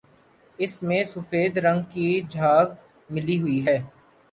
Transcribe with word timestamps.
اس 0.59 0.81
میں 0.83 1.03
سفید 1.05 1.57
رنگ 1.57 1.83
کی 1.91 2.09
جھاگ 2.31 2.73
ملی 3.09 3.39
ہوئی 3.41 3.65
ہے 3.67 3.77